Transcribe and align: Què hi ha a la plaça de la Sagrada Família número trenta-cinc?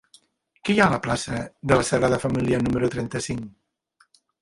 Què 0.69 0.73
hi 0.75 0.81
ha 0.83 0.87
a 0.89 0.93
la 0.93 0.99
plaça 1.03 1.43
de 1.73 1.79
la 1.81 1.87
Sagrada 1.91 2.21
Família 2.25 2.65
número 2.67 2.93
trenta-cinc? 2.99 4.15